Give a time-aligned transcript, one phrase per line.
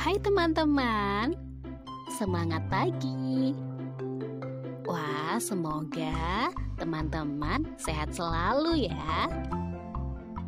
[0.00, 1.36] Hai teman-teman,
[2.16, 3.52] semangat pagi.
[4.88, 6.48] Wah, semoga
[6.80, 9.28] teman-teman sehat selalu ya.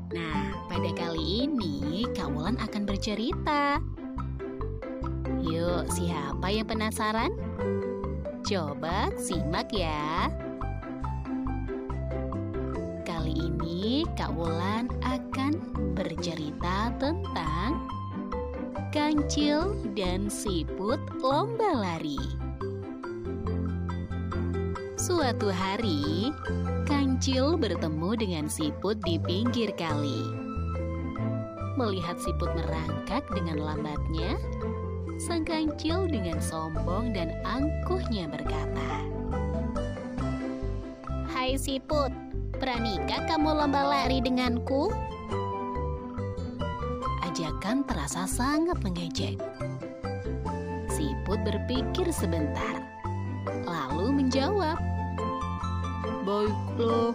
[0.08, 3.76] Nah, pada kali ini Kak akan bercerita.
[5.44, 7.36] Yuk, siapa yang penasaran?
[8.48, 10.32] Coba simak ya.
[13.04, 15.60] Kali ini Kak Wulan akan
[15.92, 17.51] bercerita tentang
[18.92, 22.20] kancil dan siput lomba lari.
[25.00, 26.28] Suatu hari,
[26.84, 30.28] kancil bertemu dengan siput di pinggir kali.
[31.80, 34.36] Melihat siput merangkak dengan lambatnya,
[35.16, 39.08] sang kancil dengan sombong dan angkuhnya berkata,
[41.32, 42.12] Hai siput,
[42.60, 44.92] beranikah kamu lomba lari denganku?
[47.62, 49.38] Terasa sangat mengejek.
[50.90, 52.82] Siput berpikir sebentar,
[53.62, 54.74] lalu menjawab,
[56.26, 57.14] Baiklah,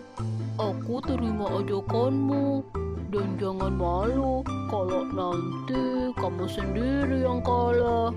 [0.56, 2.64] aku terima ajakanmu.
[3.12, 4.40] Dan jangan malu
[4.72, 8.16] kalau nanti kamu sendiri yang kalah.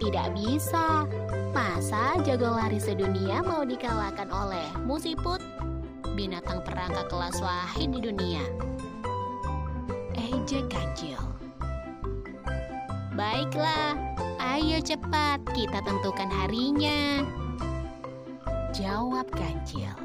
[0.00, 1.04] Tidak bisa.
[1.52, 5.44] Masa jago lari sedunia mau dikalahkan oleh musiput?
[6.16, 8.44] Binatang perangkat kelas wahid di dunia.
[10.28, 11.16] Ejek kancil.
[13.16, 13.96] Baiklah,
[14.36, 17.24] ayo cepat kita tentukan harinya.
[18.76, 19.96] Jawab kancil.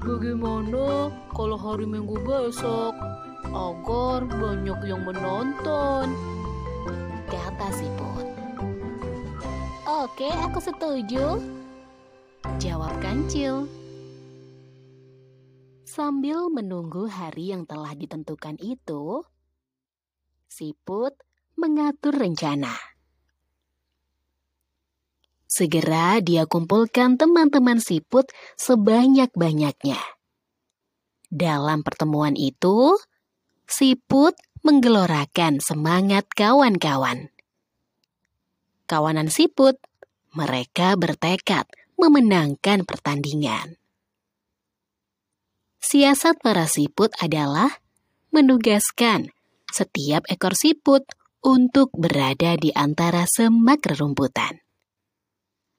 [0.00, 2.96] Bagaimana kalau hari Minggu besok?
[3.52, 6.16] Agar banyak yang menonton.
[7.28, 8.24] Kata siput.
[9.84, 11.44] Oke, aku setuju.
[12.56, 13.68] Jawab kancil.
[15.90, 19.26] Sambil menunggu hari yang telah ditentukan itu,
[20.46, 21.18] siput
[21.58, 22.70] mengatur rencana.
[25.50, 29.98] Segera dia kumpulkan teman-teman siput sebanyak-banyaknya.
[31.26, 32.94] Dalam pertemuan itu,
[33.66, 37.34] siput menggelorakan semangat kawan-kawan.
[38.86, 39.74] Kawanan siput,
[40.38, 41.66] mereka bertekad
[41.98, 43.79] memenangkan pertandingan.
[45.80, 47.72] Siasat para siput adalah
[48.36, 49.32] menugaskan
[49.72, 51.08] setiap ekor siput
[51.40, 54.60] untuk berada di antara semak rerumputan.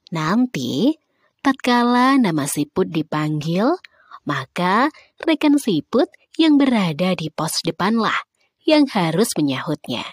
[0.10, 0.98] Nanti,
[1.46, 3.78] tatkala nama siput dipanggil,
[4.26, 4.90] maka
[5.22, 8.26] rekan siput yang berada di pos depanlah
[8.66, 10.04] yang harus menyahutnya.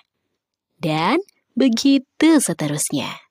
[0.76, 1.18] Dan
[1.56, 3.27] begitu seterusnya.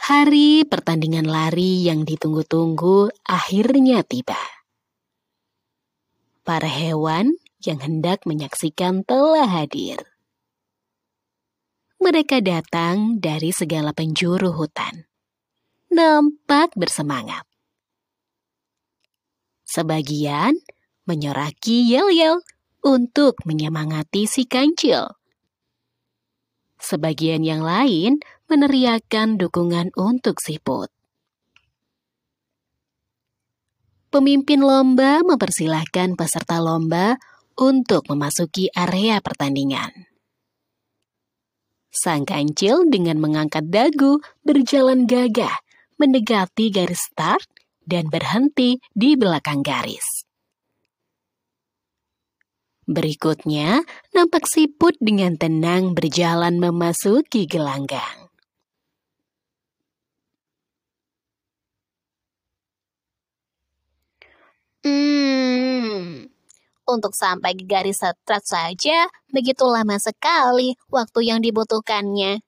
[0.00, 4.40] Hari pertandingan lari yang ditunggu-tunggu akhirnya tiba.
[6.40, 10.10] Para hewan yang hendak menyaksikan telah hadir
[12.00, 15.04] mereka datang dari segala penjuru hutan.
[15.92, 17.44] Nampak bersemangat.
[19.68, 20.56] Sebagian
[21.04, 22.40] menyoraki yel-yel
[22.80, 25.12] untuk menyemangati si kancil.
[26.80, 30.90] Sebagian yang lain meneriakan dukungan untuk siput.
[34.10, 37.14] Pemimpin lomba mempersilahkan peserta lomba
[37.54, 40.10] untuk memasuki area pertandingan.
[41.94, 45.54] Sang kancil dengan mengangkat dagu berjalan gagah
[45.98, 47.46] mendekati garis start
[47.86, 50.26] dan berhenti di belakang garis.
[52.90, 58.29] Berikutnya, nampak siput dengan tenang berjalan memasuki gelanggang.
[64.80, 66.24] Hmm,
[66.88, 72.40] untuk sampai ke garis start saja, begitu lama sekali waktu yang dibutuhkannya.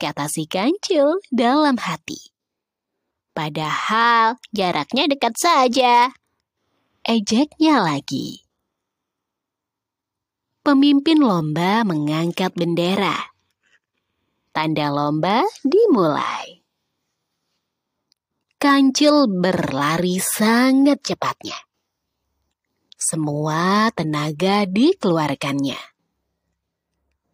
[0.00, 2.34] Kata si kancil dalam hati.
[3.30, 6.10] Padahal jaraknya dekat saja.
[7.04, 8.42] Ejeknya lagi.
[10.64, 13.36] Pemimpin lomba mengangkat bendera.
[14.56, 16.63] Tanda lomba dimulai.
[18.58, 21.56] Kancil berlari sangat cepatnya
[23.04, 25.76] semua tenaga dikeluarkannya.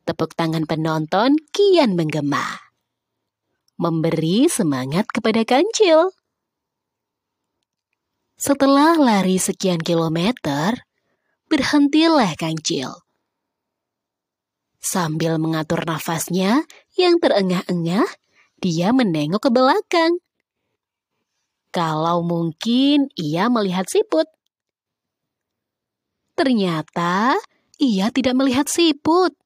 [0.02, 2.42] Tepuk tangan penonton kian menggema.
[3.78, 6.10] Memberi semangat kepada kancil.
[8.34, 10.82] Setelah lari sekian kilometer,
[11.46, 13.06] berhentilah kancil.
[14.82, 16.66] Sambil mengatur nafasnya
[16.98, 18.10] yang terengah-engah,
[18.58, 20.18] dia menengok ke belakang.
[21.70, 24.26] Kalau mungkin ia melihat siput
[26.40, 27.36] Ternyata
[27.76, 29.36] ia tidak melihat siput.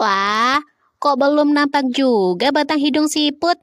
[0.00, 0.64] Wah,
[0.96, 3.60] kok belum nampak juga batang hidung siput?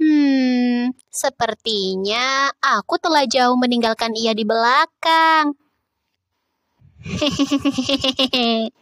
[0.00, 5.52] Hmm, sepertinya aku telah jauh meninggalkan ia di belakang.
[7.04, 8.72] Hehehe.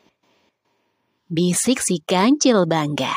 [1.26, 3.10] Bisik si kancil bangga.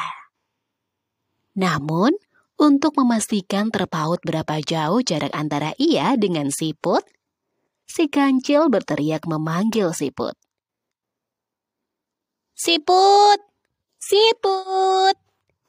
[1.53, 2.17] Namun,
[2.55, 7.03] untuk memastikan terpaut berapa jauh jarak antara ia dengan siput,
[7.83, 10.33] si kancil berteriak memanggil siput.
[12.55, 13.39] Siput,
[13.99, 15.17] siput,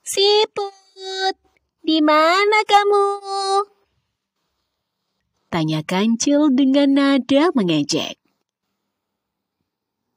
[0.06, 1.36] siput,
[1.82, 3.06] di mana kamu?
[5.50, 8.18] Tanya kancil dengan nada mengejek.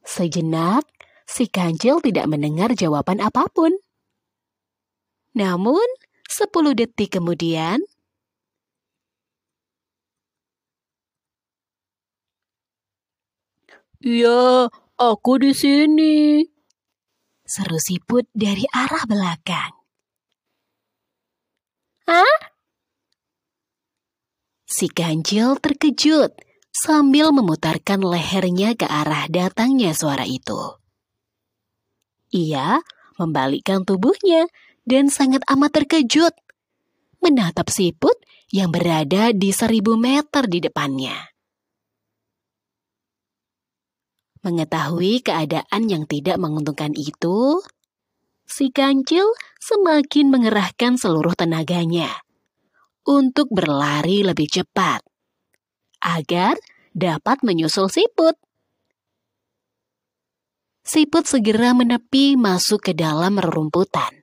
[0.05, 0.89] Sejenak,
[1.29, 3.77] si kancil tidak mendengar jawaban apa pun.
[5.37, 5.85] Namun,
[6.39, 7.83] Sepuluh detik kemudian,
[13.99, 16.39] Iya, aku di sini.
[17.43, 19.75] Seru siput dari arah belakang.
[22.07, 22.39] Hah?
[24.63, 26.39] Si kancil terkejut
[26.71, 30.79] sambil memutarkan lehernya ke arah datangnya suara itu.
[32.31, 32.79] Ia
[33.19, 34.47] membalikkan tubuhnya
[34.89, 36.33] dan sangat amat terkejut
[37.21, 38.17] menatap siput
[38.49, 41.13] yang berada di seribu meter di depannya.
[44.41, 47.59] Mengetahui keadaan yang tidak menguntungkan itu,
[48.47, 52.09] si kancil semakin mengerahkan seluruh tenaganya
[53.03, 55.03] untuk berlari lebih cepat
[55.99, 56.55] agar
[56.95, 58.39] dapat menyusul siput.
[60.87, 64.18] Siput segera menepi masuk ke dalam rerumputan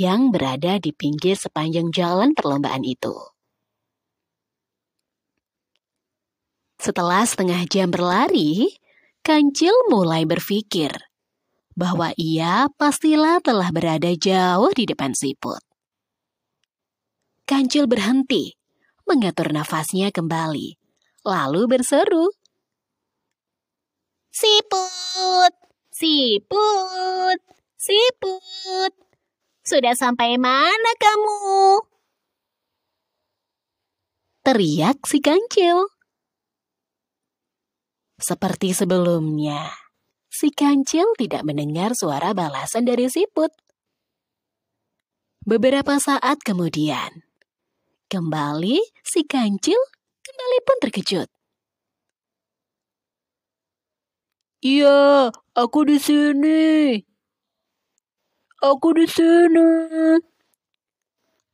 [0.00, 3.12] yang berada di pinggir sepanjang jalan perlombaan itu.
[6.80, 8.72] Setelah setengah jam berlari,
[9.20, 10.88] Kancil mulai berpikir
[11.76, 15.60] bahwa ia pastilah telah berada jauh di depan siput.
[17.44, 18.56] Kancil berhenti,
[19.04, 20.80] mengatur nafasnya kembali,
[21.28, 22.32] lalu berseru.
[24.32, 25.52] Siput,
[25.92, 27.40] siput,
[27.76, 29.09] siput.
[29.60, 31.84] Sudah sampai mana kamu?
[34.40, 35.84] Teriak si kancil.
[38.16, 39.68] Seperti sebelumnya,
[40.32, 43.52] si kancil tidak mendengar suara balasan dari siput.
[45.44, 47.24] Beberapa saat kemudian,
[48.08, 49.80] kembali si kancil
[50.24, 51.28] kembali pun terkejut.
[54.60, 57.00] Iya, aku di sini.
[58.60, 60.20] Aku di sini.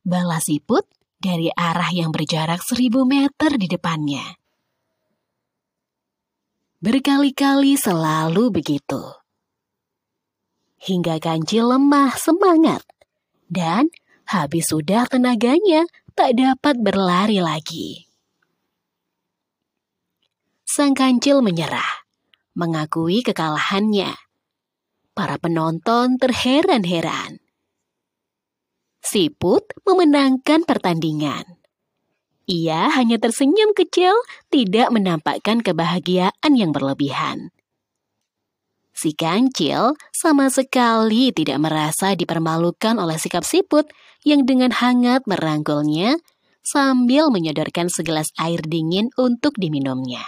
[0.03, 0.83] Balas siput
[1.15, 4.35] dari arah yang berjarak seribu meter di depannya.
[6.83, 8.99] Berkali-kali selalu begitu.
[10.83, 12.83] Hingga kancil lemah semangat.
[13.47, 13.87] Dan
[14.27, 18.03] habis sudah tenaganya tak dapat berlari lagi.
[20.67, 22.03] Sang kancil menyerah,
[22.51, 24.26] mengakui kekalahannya
[25.17, 27.41] Para penonton terheran-heran.
[29.01, 31.57] Siput memenangkan pertandingan.
[32.45, 34.13] Ia hanya tersenyum kecil,
[34.53, 37.49] tidak menampakkan kebahagiaan yang berlebihan.
[38.93, 43.89] Si kancil sama sekali tidak merasa dipermalukan oleh sikap siput
[44.21, 46.21] yang dengan hangat merangkulnya
[46.61, 50.25] sambil menyodorkan segelas air dingin untuk diminumnya.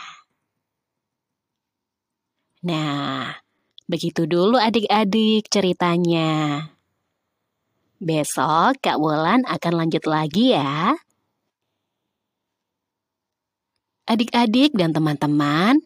[2.65, 3.48] Nah,
[3.89, 6.61] Begitu dulu adik-adik ceritanya.
[7.97, 10.93] Besok Kak Wulan akan lanjut lagi ya.
[14.05, 15.81] Adik-adik dan teman-teman,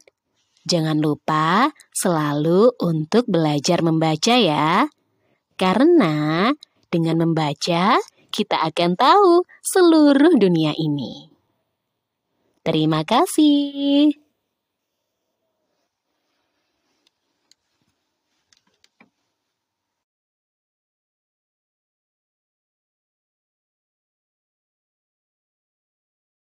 [0.68, 4.92] jangan lupa selalu untuk belajar membaca ya.
[5.56, 6.52] Karena
[6.92, 8.04] dengan membaca,
[8.36, 11.32] kita akan tahu seluruh dunia ini.
[12.68, 14.23] Terima kasih.